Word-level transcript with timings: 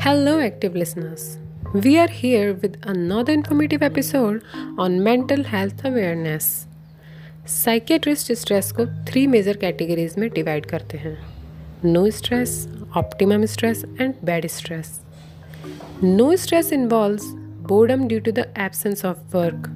Hello, 0.00 0.40
active 0.40 0.74
listeners. 0.74 1.38
We 1.72 1.98
are 1.98 2.08
here 2.08 2.54
with 2.54 2.76
another 2.82 3.32
informative 3.32 3.82
episode 3.82 4.42
on 4.78 5.02
mental 5.02 5.44
health 5.44 5.84
awareness. 5.84 6.66
Psychiatrist 7.48 8.32
stress 8.32 8.70
को 8.72 8.86
three 9.08 9.26
major 9.26 9.56
categories 9.56 10.14
में 10.18 10.28
divide 10.34 10.66
करते 10.66 10.98
हैं 10.98 11.16
no 11.84 12.10
stress 12.10 12.56
optimum 12.96 13.44
stress 13.44 13.84
and 14.00 14.14
bad 14.24 14.46
stress 14.46 15.00
no 16.04 16.34
stress 16.36 16.72
involves 16.72 17.32
boredom 17.66 18.06
due 18.08 18.20
to 18.20 18.32
the 18.32 18.46
absence 18.56 19.04
of 19.04 19.34
work, 19.34 19.68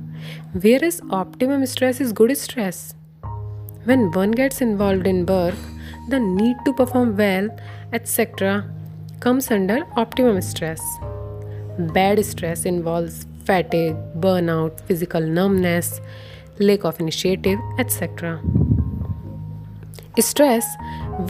whereas 0.52 1.00
optimum 1.10 1.66
stress 1.66 2.00
is 2.00 2.12
good 2.12 2.36
stress. 2.36 2.94
When 3.84 4.10
one 4.12 4.30
gets 4.30 4.60
involved 4.60 5.06
in 5.06 5.26
work, 5.26 5.54
the 6.08 6.20
need 6.20 6.56
to 6.64 6.72
perform 6.72 7.16
well, 7.16 7.48
etc., 7.92 8.64
comes 9.19 9.51
under 9.51 9.85
optimum 9.95 10.41
stress. 10.41 10.81
Bad 11.77 12.23
stress 12.25 12.65
involves 12.65 13.25
fatigue, 13.43 13.95
burnout, 14.19 14.81
physical 14.81 15.21
numbness, 15.21 16.01
lack 16.59 16.83
of 16.83 16.99
initiative, 16.99 17.59
etc. 17.79 18.41
Stress, 20.19 20.65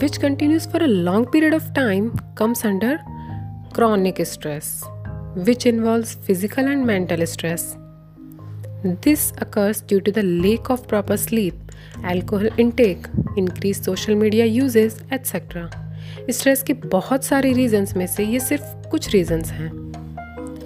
which 0.00 0.20
continues 0.20 0.66
for 0.66 0.82
a 0.82 0.86
long 0.86 1.26
period 1.26 1.54
of 1.54 1.74
time, 1.74 2.16
comes 2.36 2.64
under 2.64 3.00
chronic 3.72 4.24
stress, 4.24 4.84
which 5.34 5.66
involves 5.66 6.14
physical 6.14 6.66
and 6.66 6.86
mental 6.86 7.26
stress. 7.26 7.76
This 8.84 9.32
occurs 9.38 9.80
due 9.80 10.00
to 10.00 10.12
the 10.12 10.22
lack 10.22 10.70
of 10.70 10.86
proper 10.86 11.16
sleep, 11.16 11.54
alcohol 12.04 12.48
intake, 12.56 13.06
increased 13.36 13.84
social 13.84 14.14
media 14.14 14.44
uses, 14.44 15.00
etc. 15.10 15.70
Stress 16.30 16.62
के 16.62 16.72
बहुत 16.72 17.24
सारे 17.24 17.52
regions 17.52 17.96
में 17.96 18.06
से 18.06 18.24
ये 18.24 18.40
सिर्फ़ 18.40 18.88
कुछ 18.90 19.08
reasons 19.14 19.50
हैं। 19.50 19.68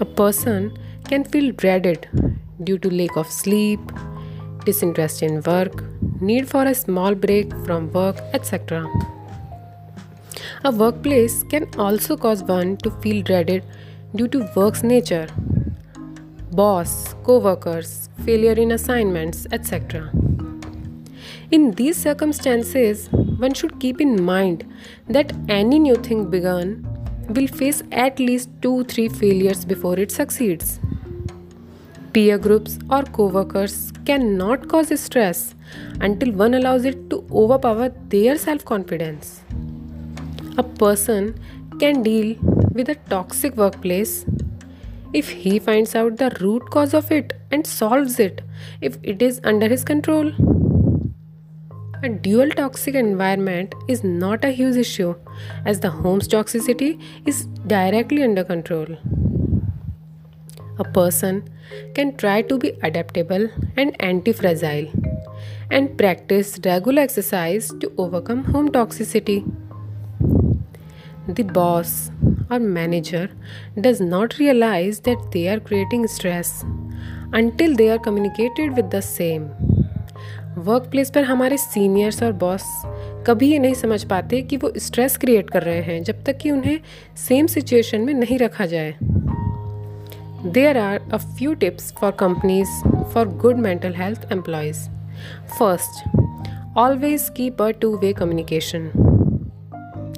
A 0.00 0.04
person 0.18 0.70
can 1.08 1.22
feel 1.22 1.50
dreaded 1.52 2.06
due 2.60 2.76
to 2.76 2.90
lack 2.90 3.16
of 3.18 3.30
sleep 3.32 3.92
disinterest 4.66 5.22
in 5.22 5.38
work 5.38 5.82
need 6.22 6.46
for 6.46 6.66
a 6.66 6.72
small 6.72 7.14
break 7.14 7.54
from 7.54 7.86
work 7.86 8.30
etcetera 8.34 8.84
a 10.64 10.70
work 10.70 11.02
place 11.02 11.42
can 11.50 11.66
also 11.80 12.16
cause 12.16 12.42
one 12.42 12.74
to 12.76 12.90
feel 13.02 13.22
dreaded 13.22 13.62
due 14.16 14.26
to 14.26 14.40
work 14.56 14.84
nature 14.84 15.32
boss 16.54 16.92
को 17.26 17.38
workers 17.40 17.92
failure 18.24 18.58
in 18.58 18.72
assignments 18.72 19.46
etcetera 19.54 20.10
in 21.52 21.70
these 21.70 21.94
circumstances 21.96 23.08
one 23.40 23.54
should 23.54 23.78
keep 23.80 24.00
in 24.00 24.22
mind 24.22 24.64
that 25.08 25.32
any 25.48 25.78
new 25.78 25.96
thing 25.96 26.24
begun 26.30 26.86
will 27.28 27.46
face 27.46 27.82
at 27.92 28.18
least 28.18 28.50
2 28.62 28.84
3 28.84 29.08
failures 29.20 29.64
before 29.64 29.98
it 29.98 30.10
succeeds. 30.10 30.80
Peer 32.12 32.38
groups 32.38 32.78
or 32.90 33.02
co 33.18 33.26
workers 33.38 33.92
cannot 34.04 34.68
cause 34.68 34.92
stress 35.00 35.54
until 36.00 36.32
one 36.32 36.54
allows 36.54 36.84
it 36.84 37.08
to 37.10 37.24
overpower 37.42 37.88
their 38.14 38.36
self 38.36 38.64
confidence. 38.64 39.42
A 40.58 40.64
person 40.84 41.34
can 41.78 42.02
deal 42.02 42.36
with 42.72 42.88
a 42.88 42.96
toxic 43.14 43.56
workplace 43.56 44.24
if 45.12 45.28
he 45.28 45.58
finds 45.58 45.94
out 45.94 46.16
the 46.16 46.30
root 46.40 46.70
cause 46.70 46.94
of 46.94 47.10
it 47.10 47.32
and 47.50 47.66
solves 47.66 48.18
it 48.18 48.42
if 48.80 48.98
it 49.02 49.22
is 49.22 49.40
under 49.44 49.68
his 49.68 49.84
control. 49.84 50.32
A 52.02 52.08
dual 52.08 52.48
toxic 52.48 52.94
environment 52.94 53.74
is 53.86 54.02
not 54.02 54.42
a 54.42 54.50
huge 54.50 54.76
issue 54.76 55.14
as 55.66 55.80
the 55.80 55.90
home's 55.90 56.26
toxicity 56.26 56.98
is 57.26 57.44
directly 57.66 58.22
under 58.22 58.42
control. 58.42 58.86
A 60.78 60.84
person 60.84 61.42
can 61.94 62.16
try 62.16 62.40
to 62.40 62.56
be 62.56 62.72
adaptable 62.82 63.50
and 63.76 63.94
anti 64.00 64.32
fragile 64.32 64.88
and 65.70 65.98
practice 65.98 66.58
regular 66.64 67.02
exercise 67.02 67.68
to 67.80 67.92
overcome 67.98 68.44
home 68.44 68.70
toxicity. 68.70 69.44
The 71.28 71.42
boss 71.42 72.10
or 72.50 72.60
manager 72.60 73.30
does 73.78 74.00
not 74.00 74.38
realize 74.38 75.00
that 75.00 75.32
they 75.32 75.48
are 75.48 75.60
creating 75.60 76.06
stress 76.06 76.64
until 77.34 77.76
they 77.76 77.90
are 77.90 77.98
communicated 77.98 78.74
with 78.74 78.90
the 78.90 79.02
same. 79.02 79.69
Work 80.58 80.88
place 80.90 81.10
पर 81.10 81.24
हमारे 81.24 81.56
seniors 81.58 82.22
और 82.22 82.32
boss 82.32 82.64
कभी 83.26 83.50
ये 83.50 83.58
नहीं 83.58 83.74
समझ 83.74 84.02
पाते 84.04 84.40
कि 84.42 84.56
वो 84.56 84.72
स्ट्रेस 84.76 85.16
क्रिएट 85.16 85.50
कर 85.50 85.62
रहे 85.62 85.80
हैं, 85.80 86.02
जब 86.04 86.24
तक 86.24 86.38
कि 86.38 86.50
उन्हें 86.50 86.80
सेम 87.16 87.46
सिचुएशन 87.46 88.00
में 88.00 88.12
नहीं 88.14 88.38
रखा 88.38 88.66
जाए। 88.66 88.94
There 90.44 90.78
are 90.78 91.00
a 91.12 91.16
few 91.16 91.54
tips 91.54 91.92
for 92.00 92.10
companies 92.20 92.70
for 93.12 93.28
good 93.42 93.56
mental 93.58 93.94
health 93.94 94.26
employees 94.32 94.88
first 95.58 96.76
always 96.78 97.28
keep 97.36 97.62
a 97.62 97.70
two 97.80 97.96
way 97.96 98.12
communication 98.12 98.90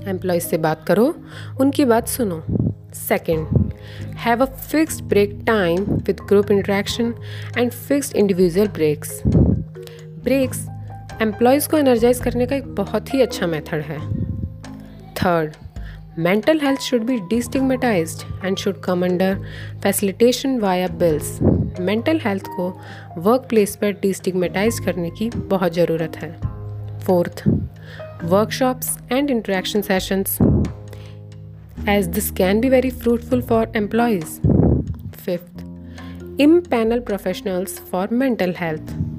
employees 0.08 0.44
से 0.44 0.58
बात 0.58 0.84
करो, 0.86 1.14
उनकी 1.60 1.84
बात 1.84 2.08
सुनो। 2.08 2.42
Second 2.94 3.46
have 4.18 4.42
a 4.42 4.46
fixed 4.46 5.04
break 5.04 5.38
time 5.46 5.84
with 6.06 6.20
group 6.28 6.50
interaction 6.50 7.14
and 7.58 7.70
fixed 7.70 8.16
individual 8.16 8.68
breaks 8.68 9.22
breaks, 10.24 10.66
employees 11.22 11.68
को 11.68 11.78
energise 11.78 12.20
करने 12.20 12.46
का 12.46 12.56
एक 12.56 12.66
बहुत 12.66 13.14
ही 13.14 13.20
अच्छा 13.20 13.46
मेथड 13.46 13.80
है। 13.80 13.98
Third, 15.14 15.52
mental 16.18 16.60
health 16.62 16.80
should 16.80 17.02
be 17.02 17.18
destigmatize 17.18 18.24
and 18.44 18.56
should 18.56 18.80
come 18.80 19.04
under 19.04 19.38
facilitation 19.82 20.58
via 20.58 20.88
bills. 20.88 21.38
Mental 21.80 22.20
health 22.24 22.42
को 22.46 22.80
work 23.18 23.46
place 23.48 23.76
पर 23.76 23.92
डिस्टिगमेटाइज 23.92 24.78
करने 24.78 25.10
की 25.10 25.30
बहुत 25.30 25.72
ज़रूरत 25.72 26.16
है। 26.16 26.32
Fourth, 26.98 27.44
workshops 28.24 28.98
and 29.12 29.30
interaction 29.30 29.80
sessions. 29.80 30.38
As 31.88 32.06
this 32.06 32.30
can 32.30 32.60
can 32.60 32.70
very 32.70 32.90
fruitful 32.90 33.42
for 33.42 33.72
employees. 33.76 34.40
Fifth, 35.16 35.60
empanel 36.60 37.00
professionals 37.00 37.78
for 37.78 38.08
mental 38.12 38.52
health. 38.52 39.11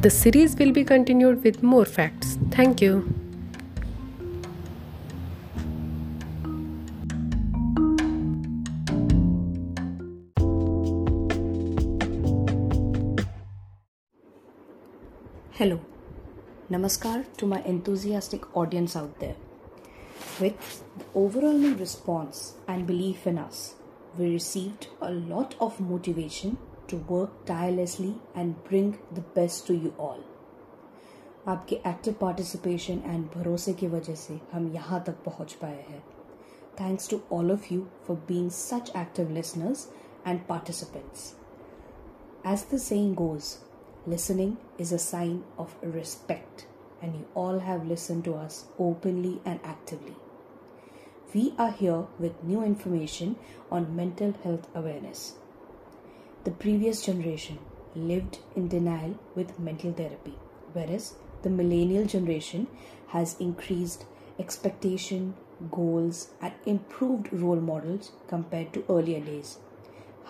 The 0.00 0.10
series 0.10 0.54
will 0.54 0.70
be 0.70 0.84
continued 0.84 1.42
with 1.42 1.60
more 1.60 1.84
facts. 1.84 2.38
Thank 2.52 2.80
you. 2.80 3.12
Hello. 15.50 15.80
Namaskar 16.70 17.24
to 17.38 17.46
my 17.46 17.60
enthusiastic 17.64 18.56
audience 18.56 18.94
out 18.94 19.18
there. 19.18 19.34
With 20.38 20.84
the 20.96 21.06
overwhelming 21.16 21.76
response 21.76 22.54
and 22.68 22.86
belief 22.86 23.26
in 23.26 23.36
us, 23.36 23.74
we 24.16 24.32
received 24.32 24.86
a 25.02 25.10
lot 25.10 25.56
of 25.60 25.80
motivation 25.80 26.56
to 26.87 26.97
work 27.09 27.45
tirelessly 27.45 28.13
and 28.35 28.63
bring 28.69 28.93
the 29.17 29.25
best 29.37 29.67
to 29.67 29.79
you 29.85 29.93
all. 29.99 30.21
आपके 31.47 31.75
active 31.87 32.13
participation 32.21 33.01
and 33.05 33.25
भरोसे 33.35 33.73
की 33.79 33.87
वजह 33.87 34.15
से 34.15 34.39
हम 34.51 34.71
यहाँ 34.73 35.03
तक 35.07 35.23
पहुँच 35.25 35.53
पाए 35.61 35.83
हैं 35.89 36.03
thanks 36.79 37.09
to 37.09 37.19
all 37.37 37.51
of 37.51 37.71
you 37.71 37.81
for 38.07 38.17
being 38.27 38.49
such 38.51 38.91
active 38.97 39.31
listeners 39.39 39.87
and 40.27 40.39
participants 40.49 41.33
as 42.53 42.65
the 42.73 42.77
saying 42.87 43.15
goes 43.15 43.55
listening 44.05 44.57
is 44.77 44.91
a 44.91 44.99
sign 44.99 45.43
of 45.57 45.75
respect 45.81 46.65
and 47.01 47.15
you 47.15 47.25
all 47.33 47.59
have 47.59 47.87
listened 47.87 48.23
to 48.25 48.33
us 48.35 48.65
openly 48.77 49.41
and 49.45 49.59
actively. 49.63 50.15
We 51.33 51.53
are 51.57 51.71
here 51.71 52.05
with 52.19 52.43
new 52.43 52.63
information 52.63 53.37
on 53.71 53.95
mental 53.95 54.33
health 54.43 54.67
awareness. 54.75 55.33
The 56.48 56.54
previous 56.54 57.02
generation 57.02 57.58
lived 57.94 58.38
in 58.56 58.68
denial 58.68 59.16
with 59.34 59.58
mental 59.58 59.92
therapy, 59.92 60.32
whereas 60.72 61.12
the 61.42 61.50
millennial 61.50 62.06
generation 62.06 62.66
has 63.08 63.36
increased 63.38 64.06
expectation, 64.38 65.34
goals, 65.70 66.28
and 66.40 66.54
improved 66.64 67.30
role 67.34 67.60
models 67.60 68.12
compared 68.28 68.72
to 68.72 68.84
earlier 68.88 69.20
days. 69.20 69.58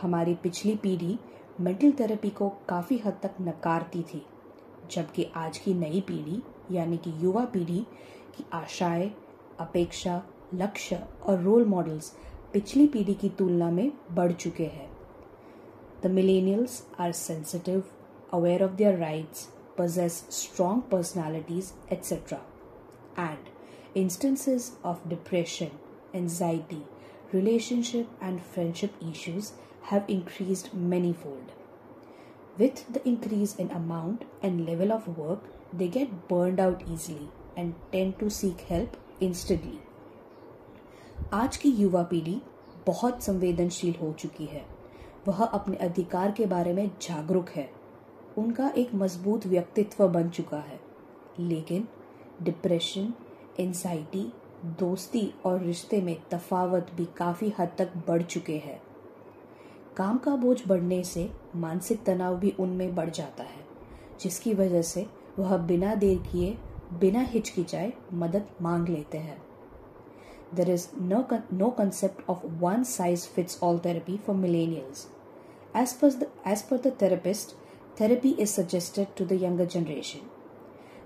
हमारी 0.02 0.34
पिछली 0.34 0.76
पीढ़ी 0.76 1.18
mental 1.60 1.92
therapy 2.00 2.30
को 2.30 2.48
काफ़ी 2.68 2.98
हद 2.98 3.20
तक 3.22 3.40
नकारती 3.40 4.02
थी 4.02 4.24
जबकि 4.90 5.30
आज 5.36 5.58
की 5.58 5.74
नई 5.74 6.00
पीढ़ी 6.00 6.42
यानी 6.76 6.96
कि 6.96 7.14
युवा 7.24 7.44
पीढ़ी 7.44 7.86
की 8.36 8.44
आशाएँ 8.52 9.10
अपेक्षा 9.60 10.22
लक्ष्य 10.54 11.02
और 11.22 11.40
रोल 11.40 11.64
मॉडल्स 11.64 12.12
पिछली 12.52 12.86
पीढ़ी 12.86 13.14
की 13.14 13.28
तुलना 13.28 13.70
में 13.70 13.92
बढ़ 14.12 14.32
चुके 14.32 14.66
हैं 14.66 14.97
The 16.01 16.09
millennials 16.09 16.83
are 16.97 17.13
sensitive, 17.13 17.85
aware 18.31 18.61
of 18.61 18.77
their 18.77 18.97
rights, 18.97 19.47
possess 19.75 20.25
strong 20.29 20.81
personalities, 20.83 21.73
etc. 21.89 22.41
And 23.15 23.39
instances 23.95 24.73
of 24.83 25.07
depression, 25.07 25.71
anxiety, 26.13 26.83
relationship 27.31 28.07
and 28.21 28.41
friendship 28.41 28.93
issues 29.11 29.53
have 29.83 30.03
increased 30.07 30.75
manyfold. 30.75 31.49
With 32.57 32.93
the 32.93 33.07
increase 33.07 33.55
in 33.55 33.71
amount 33.71 34.25
and 34.41 34.65
level 34.65 34.91
of 34.91 35.17
work, 35.17 35.43
they 35.73 35.87
get 35.87 36.27
burned 36.27 36.59
out 36.59 36.83
easily 36.87 37.29
and 37.57 37.73
tend 37.91 38.19
to 38.19 38.29
seek 38.29 38.61
help 38.61 38.97
instantly. 39.19 39.79
आज 41.33 41.57
की 41.57 41.69
युवा 41.69 42.03
पीढ़ी 42.03 42.41
बहुत 42.87 43.23
संवेदनशील 43.23 43.95
हो 44.01 44.11
चुकी 44.13 44.45
है 44.45 44.65
वह 45.28 45.44
अपने 45.44 45.76
अधिकार 45.76 46.30
के 46.30 46.46
बारे 46.46 46.72
में 46.72 46.90
जागरूक 47.02 47.48
है। 47.48 47.70
उनका 48.38 48.68
एक 48.68 48.94
मज़बूत 48.94 49.46
व्यक्तित्व 49.46 50.08
बन 50.08 50.28
चुका 50.28 50.56
है। 50.56 50.80
लेकिन 51.40 51.88
डिप्रेशन, 52.42 53.14
एंजाइटी, 53.60 54.32
दोस्ती 54.64 55.34
और 55.44 55.60
रिश्ते 55.60 56.02
में 56.02 56.16
तफावत 56.30 56.86
भी 56.94 57.04
काफ़ी 57.04 57.52
हद 57.58 57.70
तक 57.78 57.92
बढ़ 58.08 58.22
चुके 58.22 58.58
हैं। 58.58 58.82
काम 59.96 60.18
का 60.18 60.36
बोझ 60.36 60.68
बढ़ने 60.68 61.04
से 61.04 61.32
मानसिक 61.56 62.04
तनाव 62.04 62.36
भी 62.36 62.54
उनमें 62.60 62.94
बढ़ 62.94 63.10
जाता 63.10 63.44
है, 63.44 63.64
जिसकी 64.20 64.54
वजह 64.54 64.82
से 64.82 65.06
वह 65.38 65.56
बिना 65.56 65.94
देर 65.94 66.18
किए, 66.18 66.58
बिना 67.00 67.20
हिचकिचाए 67.20 67.92
मदद 68.12 68.46
मांग 68.62 68.88
लेते 68.88 69.18
हैं। 69.18 69.42
There 70.54 70.70
is 70.70 70.88
no 71.00 71.24
no 71.52 71.70
concept 71.70 72.30
of 72.30 72.46
one 72.46 72.82
size 72.82 73.26
fits 73.26 73.62
all 73.62 73.78
therapy 73.78 74.16
for 74.16 74.36
As 75.80 75.92
per, 75.92 76.10
the, 76.10 76.26
as 76.44 76.62
per 76.62 76.76
the 76.76 76.90
therapist, 76.90 77.54
therapy 77.94 78.30
is 78.30 78.52
suggested 78.52 79.14
to 79.14 79.24
the 79.24 79.36
younger 79.36 79.64
generation. 79.64 80.22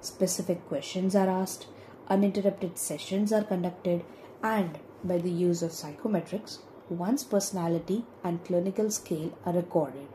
Specific 0.00 0.66
questions 0.66 1.14
are 1.14 1.28
asked, 1.28 1.66
uninterrupted 2.08 2.78
sessions 2.78 3.34
are 3.34 3.44
conducted, 3.44 4.02
and 4.42 4.78
by 5.04 5.18
the 5.18 5.30
use 5.30 5.60
of 5.62 5.72
psychometrics, 5.72 6.60
one's 6.88 7.22
personality 7.22 8.06
and 8.24 8.46
clinical 8.46 8.90
scale 8.90 9.36
are 9.44 9.52
recorded. 9.52 10.08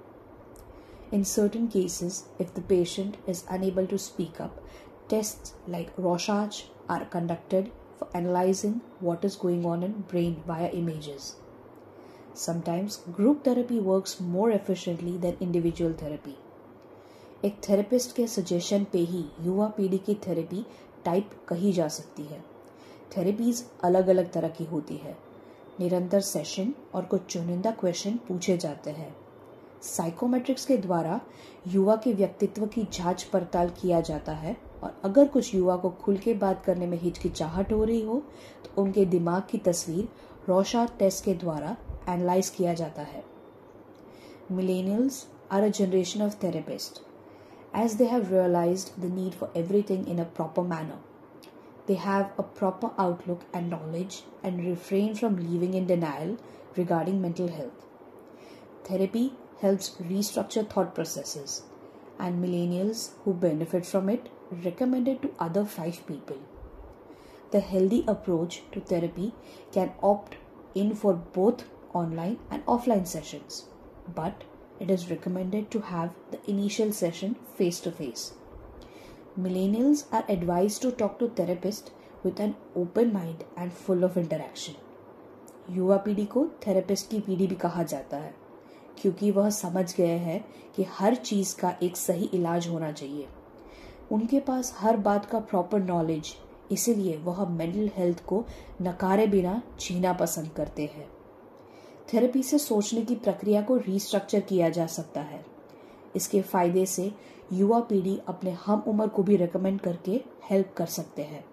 In 1.11 1.23
certain 1.23 1.67
cases, 1.67 2.23
if 2.39 2.55
the 2.55 2.61
patient 2.61 3.17
is 3.27 3.45
unable 3.51 3.85
to 3.85 3.99
speak 3.99 4.41
up, 4.41 4.59
tests 5.07 5.53
like 5.67 5.95
Rorschach 5.97 6.63
are 6.89 7.05
conducted 7.05 7.71
for 7.99 8.07
analyzing 8.15 8.81
what 9.01 9.23
is 9.23 9.35
going 9.35 9.67
on 9.67 9.83
in 9.83 10.01
brain 10.13 10.41
via 10.47 10.69
images. 10.69 11.35
Sometimes 12.37 12.97
group 13.17 13.43
therapy 13.43 13.79
works 13.79 14.11
more 14.21 14.49
efficiently 14.51 15.13
than 15.21 15.39
individual 15.41 15.93
therapy. 16.01 16.33
एक 17.45 17.55
therapist 17.69 18.15
के 18.15 18.27
suggestion 18.27 18.83
पे 18.83 18.99
ही 18.99 19.23
युवा 19.41 19.67
पीढ़ी 19.67 19.97
की 19.97 20.15
therapy 20.27 20.65
type 21.05 21.29
कही 21.47 21.71
जा 21.73 21.87
सकती 21.87 22.23
है। 22.23 22.39
थेरेपीज 23.17 23.63
अलग 23.83 24.07
अलग 24.07 24.31
तरह 24.31 24.47
की 24.47 24.63
होती 24.63 24.97
है। 24.97 25.17
निरंतर 25.79 26.21
सेशन 26.21 26.73
और 26.93 27.05
कुछ 27.05 27.25
चुनिंदा 27.25 27.71
क्वेश्चन 27.71 28.19
पूछे 28.27 28.57
जाते 28.57 28.91
हैं। 28.91 29.15
साइकोमेट्रिक्स 29.83 30.65
के 30.65 30.77
द्वारा 30.77 31.19
युवा 31.67 31.95
के 31.95 32.13
व्यक्तित्व 32.13 32.65
की 32.67 32.83
जाँच 32.93 33.23
पड़ताल 33.23 33.69
किया 33.81 34.01
जाता 34.01 34.33
है 34.35 34.55
और 34.83 35.01
अगर 35.05 35.27
कुछ 35.27 35.53
युवा 35.55 35.75
को 35.75 35.89
खुल 36.03 36.17
के 36.17 36.33
बात 36.33 36.63
करने 36.65 36.87
में 36.87 36.99
हिचकिचाहट 37.01 37.73
हो 37.73 37.83
रही 37.83 38.01
हो 38.05 38.23
तो 38.65 38.81
उनके 38.81 39.05
दिमाग 39.05 39.43
की 39.51 39.57
तस्वीर 39.57 40.07
रोशा 40.49 40.85
टेस्ट 40.99 41.23
के 41.25 41.33
द्वारा 41.33 41.75
एनालाइज 42.08 42.48
किया 42.56 42.74
जाता 42.82 43.02
है 43.02 43.24
millennials 44.52 45.26
are 45.52 45.62
a 45.62 45.68
generation 45.78 46.22
of 46.22 46.42
therapist 46.42 47.00
as 47.74 47.96
they 47.96 48.06
have 48.06 48.30
realized 48.30 48.90
the 49.02 49.08
need 49.08 49.34
for 49.34 49.48
everything 49.54 50.06
in 50.06 50.18
a 50.18 50.24
proper 50.24 50.62
manner. 50.62 50.98
They 51.86 51.94
have 51.94 52.32
a 52.38 52.42
proper 52.42 52.90
outlook 52.98 53.44
and 53.52 53.70
knowledge 53.70 54.22
and 54.42 54.64
refrain 54.64 55.14
from 55.14 55.36
living 55.36 55.74
in 55.74 55.86
denial 55.86 56.36
regarding 56.76 57.20
mental 57.20 57.48
health. 57.48 57.86
Therapy 58.84 59.34
helps 59.60 59.90
restructure 60.10 60.68
thought 60.68 60.94
processes, 60.94 61.62
and 62.18 62.44
millennials 62.44 63.10
who 63.24 63.32
benefit 63.32 63.86
from 63.86 64.08
it 64.08 64.28
recommend 64.64 65.08
it 65.08 65.22
to 65.22 65.30
other 65.38 65.64
five 65.64 66.06
people. 66.06 66.38
The 67.50 67.60
healthy 67.60 68.04
approach 68.06 68.62
to 68.72 68.80
therapy 68.80 69.32
can 69.72 69.92
opt 70.02 70.36
in 70.74 70.94
for 70.94 71.14
both 71.14 71.64
online 71.93 72.37
and 72.49 72.65
offline 72.65 73.07
sessions, 73.07 73.65
but 74.15 74.43
it 74.79 74.89
is 74.89 75.09
recommended 75.09 75.69
to 75.71 75.81
have 75.81 76.11
the 76.31 76.39
initial 76.47 76.91
session 76.91 77.35
face 77.55 77.79
to 77.79 77.91
face. 77.91 78.33
Millennials 79.39 80.05
are 80.11 80.25
advised 80.29 80.81
to 80.81 80.91
talk 80.91 81.19
to 81.19 81.29
therapist 81.29 81.91
with 82.23 82.39
an 82.39 82.55
open 82.75 83.13
mind 83.13 83.43
and 83.55 83.73
full 83.73 84.03
of 84.03 84.17
interaction. 84.17 84.75
युवा 85.69 85.97
पीढ़ी 85.97 86.25
को 86.25 86.45
therapist 86.67 87.09
की 87.09 87.19
पीढ़ी 87.19 87.47
भी 87.47 87.55
कहा 87.55 87.83
जाता 87.83 88.17
है 88.17 88.33
क्योंकि 89.01 89.31
वह 89.31 89.49
समझ 89.49 89.93
गए 89.95 90.17
हैं 90.17 90.43
कि 90.75 90.83
हर 90.89 91.15
चीज़ 91.15 91.55
का 91.61 91.75
एक 91.83 91.97
सही 91.97 92.29
इलाज 92.33 92.67
होना 92.67 92.91
चाहिए 92.91 93.27
उनके 94.11 94.39
पास 94.39 94.73
हर 94.79 94.97
बात 95.07 95.25
का 95.25 95.39
प्रॉपर 95.39 95.79
नॉलेज 95.79 96.33
इसीलिए 96.71 97.17
वह 97.17 97.45
मेंटल 97.49 97.89
हेल्थ 97.97 98.23
को 98.25 98.43
नकारे 98.81 99.27
बिना 99.27 99.61
जीना 99.79 100.13
पसंद 100.13 100.51
करते 100.57 100.85
हैं 100.95 101.07
थेरेपी 102.13 102.43
से 102.43 102.57
सोचने 102.57 103.01
की 103.01 103.15
प्रक्रिया 103.15 103.61
को 103.61 103.77
रिस्ट्रक्चर 103.77 104.39
किया 104.39 104.69
जा 104.69 104.85
सकता 104.87 105.21
है। 105.21 105.43
इसके 106.15 106.41
फ़ायदे 106.41 106.85
से 106.85 107.11
युवा 107.53 107.79
पीढ़ी 107.79 108.19
अपने 108.27 108.51
हम 108.65 108.83
उम्र 108.87 109.07
को 109.07 109.23
भी 109.23 109.35
रिकमेंड 109.37 109.79
करके 109.81 110.21
हेल्प 110.49 110.73
कर 110.77 110.85
सकते 110.85 111.21
हैं। 111.21 111.43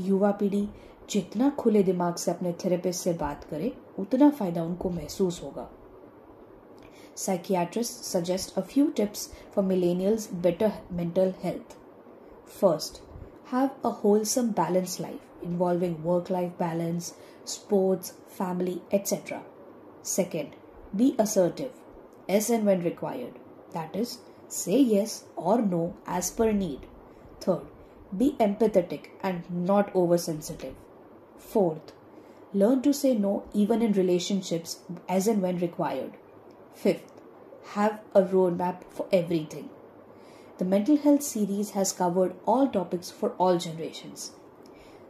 युवा 0.00 0.30
पीढ़ी 0.30 0.68
जितना 1.10 1.50
खुले 1.58 1.82
दिमाग 1.82 2.14
से 2.16 2.30
अपने 2.30 2.52
थेरेपिस्ट 2.64 3.04
से 3.04 3.12
बात 3.14 3.44
करे, 3.50 3.72
उतना 3.98 4.30
फ़ायदा 4.30 4.62
उनको 4.64 4.90
महसूस 4.90 5.42
होगा। 5.42 5.68
Psychiatrist 7.16 8.02
suggest 8.04 8.56
a 8.58 8.60
few 8.62 8.86
tips 8.96 9.30
for 9.54 9.64
millennials 9.64 10.28
better 10.42 10.72
mental 10.92 11.32
health 11.42 11.76
first 12.60 13.00
have 13.52 13.68
a 13.84 13.92
wholesome 14.04 14.48
balance 14.52 15.00
life 15.00 15.44
involving 15.44 15.96
work 16.04 16.30
life 16.30 16.52
balance 16.58 17.14
sports 17.46 18.12
family 18.38 18.80
etcetera 18.94 19.42
Second, 20.05 20.55
be 20.95 21.15
assertive 21.19 21.71
as 22.27 22.49
and 22.49 22.65
when 22.65 22.81
required. 22.83 23.33
That 23.73 23.95
is, 23.95 24.19
say 24.47 24.79
yes 24.79 25.23
or 25.35 25.61
no 25.61 25.95
as 26.05 26.31
per 26.31 26.51
need. 26.51 26.87
Third, 27.39 27.61
be 28.15 28.35
empathetic 28.39 29.07
and 29.21 29.43
not 29.49 29.95
oversensitive. 29.95 30.75
Fourth, 31.37 31.93
learn 32.53 32.81
to 32.81 32.93
say 32.93 33.13
no 33.15 33.43
even 33.53 33.81
in 33.81 33.93
relationships 33.93 34.79
as 35.07 35.27
and 35.27 35.41
when 35.41 35.59
required. 35.59 36.13
Fifth, 36.73 37.21
have 37.73 37.99
a 38.13 38.23
roadmap 38.23 38.83
for 38.89 39.07
everything. 39.11 39.69
The 40.57 40.65
mental 40.65 40.97
health 40.97 41.23
series 41.23 41.71
has 41.71 41.91
covered 41.91 42.35
all 42.45 42.67
topics 42.67 43.09
for 43.09 43.31
all 43.39 43.57
generations. 43.57 44.31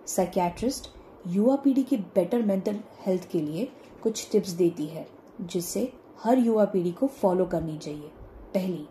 Psychiatrist 0.05 0.89
युवा 1.27 1.55
पीढ़ी 1.55 1.83
की 1.83 1.97
better 2.15 2.41
mental 2.41 2.79
health 3.05 3.27
के 3.31 3.39
लिए 3.41 3.69
कुछ 4.06 4.30
tips 4.32 4.50
देती 4.50 4.86
है, 4.86 5.08
जिससे 5.40 5.92
हर 6.22 6.38
युवा 6.38 6.64
पीढ़ी 6.64 6.92
को 6.92 7.06
फॉलो 7.06 7.44
करनी 7.44 7.78
चाहिए। 7.78 8.10
पहली, 8.54 8.88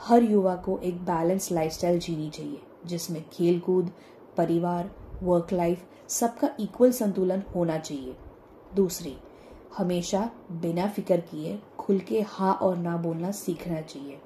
हर 0.00 0.22
युवा 0.22 0.56
को 0.56 0.78
एक 0.78 0.96
बैलेंस 0.96 1.52
लाइफस्टाइल 1.52 1.98
जीनी 1.98 2.30
चाहिए, 2.30 2.60
जिसमें 2.86 3.24
खेल 3.32 3.60
कूद 3.60 3.90
परिवार 4.36 4.90
वर्क 5.22 5.52
लाइफ 5.52 5.84
सबका 6.08 6.50
इक्वल 6.60 6.92
संतुलन 6.92 7.42
होना 7.54 7.78
चाहिए। 7.78 8.16
दूसरी, 8.76 9.16
हमेशा 9.76 10.30
बिना 10.52 10.88
फ़िक्र 10.88 11.16
किए 11.16 11.58
खुल 11.78 11.98
के 11.98 12.20
हाँ 12.20 12.54
और 12.54 12.76
ना 12.76 12.96
बोलना 12.96 13.30
सीखना 13.30 13.80
चाहिए। 13.80 14.18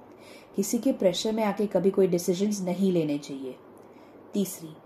किसी 0.56 0.78
के 0.78 0.92
प्रेशर 0.92 1.32
में 1.32 1.44
आके 1.44 1.66
कभी 1.66 1.90
कोई 1.90 2.06
डिसीजंस 2.06 2.60
नहीं 2.60 2.92
लेने 2.92 3.18
चाहिए। 3.18 3.56
तीसरी, 4.32 4.76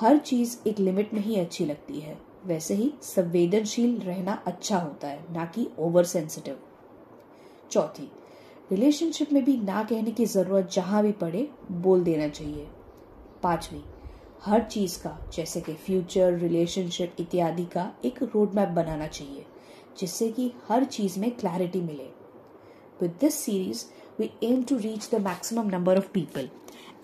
हर 0.00 0.18
चीज़ 0.18 0.68
एक 0.68 0.78
लिमिट 0.78 1.14
में 1.14 1.20
ही 1.20 1.36
अच्छी 1.36 1.66
लगती 1.66 2.00
है। 2.00 2.33
वैसे 2.46 2.74
ही 2.74 2.92
संवेदनशील 3.02 3.98
रहना 4.00 4.32
अच्छा 4.46 4.78
होता 4.78 5.08
है, 5.08 5.24
ना 5.32 5.44
कि 5.46 5.66
ओवर 5.78 6.04
सेंसिटिव 6.04 6.58
चौथी 7.70 8.10
रिलेशनशिप 8.70 9.32
में 9.32 9.44
भी 9.44 9.56
ना 9.56 9.82
कहने 9.82 10.10
की 10.10 10.26
ज़रूरत 10.26 10.70
जहाँ 10.72 11.02
भी 11.02 11.12
पड़े, 11.12 11.48
बोल 11.72 12.04
देना 12.04 12.28
चाहिए। 12.28 12.66
पांचवी, 13.42 13.82
हर 14.44 14.62
चीज़ 14.62 14.98
का, 14.98 15.18
जैसे 15.34 15.60
कि 15.60 15.74
फ्यूचर 15.76 16.38
रिलेशनशिप 16.38 17.16
इत्यादि 17.20 17.64
का 17.66 17.90
एक 18.04 18.22
रोड 18.24 18.54
मैप 18.54 18.68
बनाना 18.70 19.06
चाहिए, 19.08 19.44
जिससे 19.98 20.30
कि 20.32 20.50
हर 20.68 20.84
चीज़ 20.86 21.18
में 21.20 21.30
क्लैरिटी 21.30 21.80
मिले। 21.80 22.08
With 23.00 23.16
this 23.20 23.34
series 23.34 23.84
we 24.18 24.30
aim 24.42 24.62
to 24.62 24.76
reach 24.78 25.08
the 25.14 25.20
maximum 25.22 25.68
number 25.68 25.98
of 25.98 26.08
people 26.14 26.48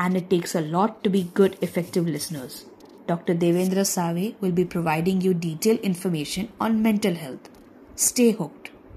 and 0.03 0.17
it 0.17 0.29
takes 0.31 0.57
a 0.57 0.61
lot 0.61 1.03
to 1.05 1.11
be 1.11 1.23
good 1.37 1.57
effective 1.63 2.07
listeners 2.07 2.65
Dr. 3.11 3.35
Devendra 3.35 3.85
Save 3.85 4.37
will 4.41 4.53
be 4.53 4.65
providing 4.65 5.21
you 5.21 5.35
detailed 5.35 5.81
information 5.81 6.49
on 6.61 6.81
mental 6.81 7.15
health. 7.15 7.49
Stay 7.97 8.31
hooked. 8.31 8.70